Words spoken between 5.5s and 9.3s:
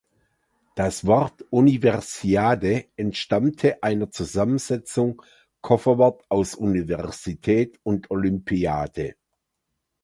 (Kofferwort) aus Universität und Olympiade.